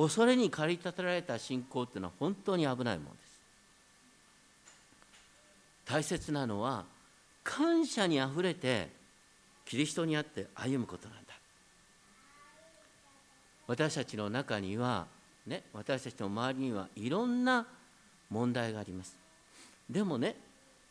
[0.03, 0.11] す。
[0.11, 3.41] 恐れに駆り立てられた信仰っていうのは本当に危ないものです。
[5.85, 6.83] 大切なのは
[7.45, 8.89] 感謝にあふれて
[9.65, 11.33] キリストにあって歩むことなんだ。
[13.67, 15.07] 私たちの中には
[15.47, 17.65] ね私たちの周りにはいろんな
[18.31, 19.15] 問題があります。
[19.89, 20.35] でもね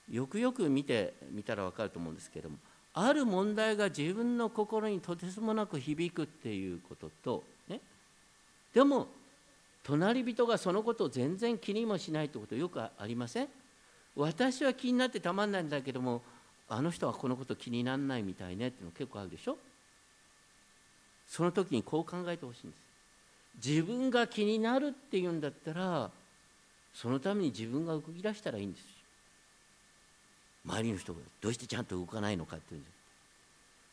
[0.08, 2.56] よくよく見てみたら分かると思うんですけれども
[2.94, 7.80] ある問題が自分の心にとてつもなく響くっていうこととね。
[8.74, 9.08] でも
[9.82, 13.48] 隣人がそのことを全然気にもしないってことよくありません？
[14.16, 16.22] 私は気になってたまんないんだけども
[16.68, 19.56] あの人はこのこと気にならないみたいねっていうの結構あるでしょ？
[21.26, 22.80] その時にこう考えてほしいんです。
[23.68, 26.10] 自分が気になるっていうんだったら
[26.94, 28.84] そのために自分が動き出したらいいんです
[30.64, 32.90] 周りの人がどうしてちゃんと動かないのかっていうんで。
[32.90, 33.00] す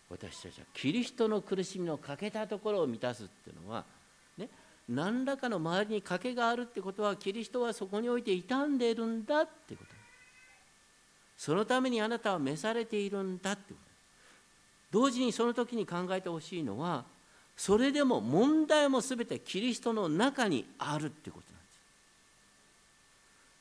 [0.10, 3.84] 私たちはキリストの苦しみの欠けたところを満たすっていうのは
[4.38, 4.48] ね
[4.88, 9.98] 何らかの周りに欠けがあるってことはキリストはそこにおいて傷んでいるんだってこと。
[11.38, 13.88] そのためにあなたは召されているんだってこと。
[14.92, 17.04] 同時にその時に考えてほしいのは
[17.58, 21.57] それでも問題も全てキリストの中にあるってこと。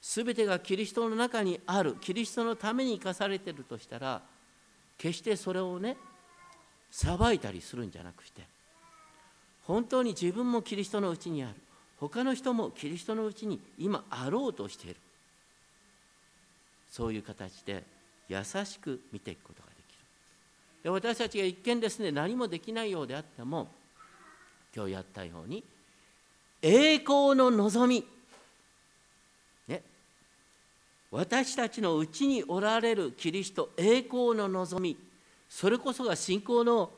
[0.00, 4.22] 全てがキリストの中にあるキリストのために生かされてるとしたら
[4.98, 5.96] 決してそれをね
[6.90, 8.42] 裁いたりするんじゃなくて
[9.66, 11.54] 本当に自分もキリストのうちにある。
[11.98, 14.96] 他の人もキリストのうちに今あろうとしている。
[16.90, 17.82] そういう形で
[18.28, 19.98] 優しく見ていくことができる。
[20.84, 23.68] で私たちが一見ですね何もできないようであっても
[24.74, 25.64] 今日やったように
[26.62, 28.04] 栄光の望み
[31.16, 34.98] 私たちのうちにおられるキリスト栄光の望み
[35.48, 36.90] それこそが信仰の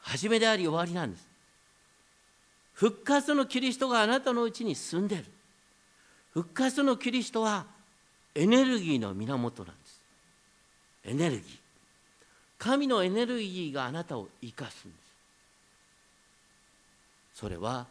[0.00, 1.26] 始めであり終わりなんです。
[2.74, 5.24] 復活のキリストがあなたのうちに住んでる。
[6.34, 7.64] 復活のキリストは
[8.34, 10.00] エネルギーの源なんです。
[11.04, 11.42] エネルギー。
[12.58, 14.96] 神のエネルギーがあなたを生かすんで
[17.32, 17.40] す。
[17.40, 17.86] それは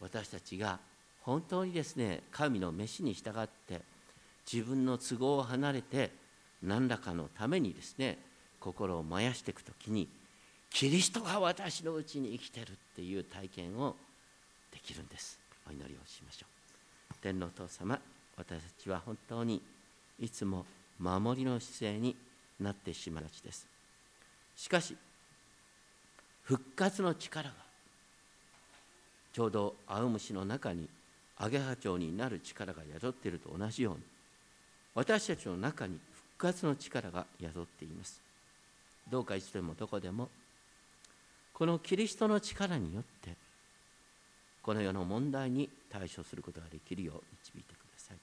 [0.00, 0.80] 私たちが
[1.22, 3.97] 本当にですね神の召しに従って
[4.50, 6.10] 自分の都合を離れて
[6.62, 8.18] 何らかのためにですね
[8.60, 10.08] 心を燃やしていく時に
[10.70, 13.94] キリストが私のうちに生きてるっていう体験を
[14.72, 15.38] できるんです。
[15.68, 16.46] お祈りをしましょ
[17.10, 17.14] う。
[17.22, 17.98] 天皇父様
[18.36, 19.62] 私たちは本当に
[20.20, 20.64] いつも
[20.98, 22.16] 守りの姿勢に
[22.60, 23.66] なってしまいがちです。
[24.56, 24.96] しかし
[26.42, 27.54] 復活の力が
[29.32, 30.88] ちょうど青虫の中に
[31.36, 34.00] アゲハチョウになる力が宿っていると同じように
[34.98, 35.96] 私たちの中に
[36.36, 38.20] 復活の力が宿っています。
[39.08, 40.28] どうかいつでもどこでも
[41.54, 43.36] このキリストの力によって
[44.60, 48.16] この世の問題に対処することができるよう導いてください。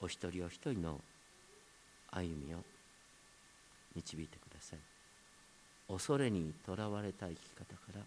[0.00, 0.98] お一人お一人の
[2.10, 2.58] 歩みを
[3.96, 4.78] 導いてください。
[5.92, 8.00] 恐れにとらわれた生き方から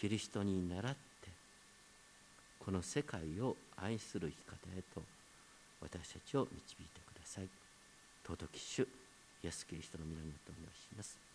[0.00, 0.98] キリストに倣って
[2.58, 5.02] この世界を愛する生き方へと
[5.80, 7.48] 私たちを導いてください。
[8.26, 8.82] 尊き主
[9.44, 11.27] イエス・キリストの皆によってお願い